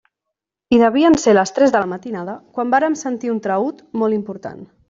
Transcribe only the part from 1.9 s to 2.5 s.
matinada